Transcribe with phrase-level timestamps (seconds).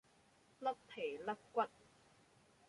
[0.59, 1.61] 甩皮甩骨